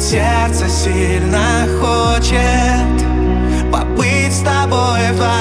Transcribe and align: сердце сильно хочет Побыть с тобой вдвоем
сердце 0.00 0.68
сильно 0.68 1.66
хочет 1.80 3.06
Побыть 3.72 4.32
с 4.32 4.40
тобой 4.40 5.12
вдвоем 5.12 5.35